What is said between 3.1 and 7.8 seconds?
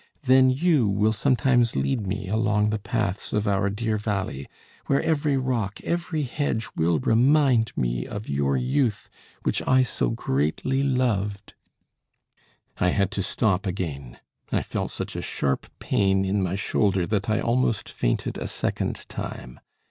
of our dear valley, where every rock, every hedge will remind